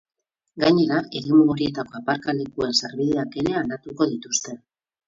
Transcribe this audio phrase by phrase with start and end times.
[0.63, 4.61] Gainera, eremu horietako aparkalekuen sarbideak ere aldatuko dituzte.